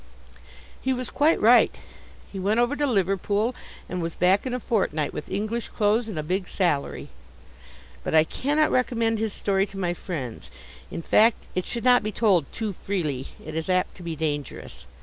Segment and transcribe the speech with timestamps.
[0.81, 1.75] He was quite right.
[2.33, 3.53] He went over to Liverpool,
[3.87, 7.09] and was back in a fortnight with English clothes and a big salary.
[8.03, 10.49] But I cannot recommend his story to my friends.
[10.89, 13.27] In fact, it should not be told too freely.
[13.45, 14.85] It is apt to be dangerous.